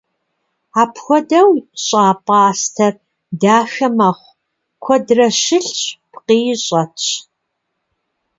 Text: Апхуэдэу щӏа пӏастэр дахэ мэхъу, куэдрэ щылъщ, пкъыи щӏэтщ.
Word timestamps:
Апхуэдэу 0.81 1.49
щӏа 1.83 2.05
пӏастэр 2.25 2.93
дахэ 3.41 3.87
мэхъу, 3.97 4.37
куэдрэ 4.83 5.27
щылъщ, 5.41 5.81
пкъыи 6.11 6.51
щӏэтщ. 6.63 7.07